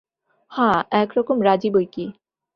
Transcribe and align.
হাঁ, 0.51 0.77
একরকম 0.93 1.37
রাজি 1.41 1.69
বৈকি। 1.73 2.05